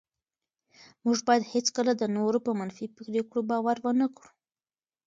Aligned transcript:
موږ 1.05 1.17
باید 1.27 1.49
هېڅکله 1.53 1.91
د 1.97 2.03
نورو 2.17 2.37
په 2.45 2.51
منفي 2.59 2.85
پرېکړو 2.97 3.41
باور 3.49 3.77
ونه 3.81 4.07
کړو. 4.15 4.29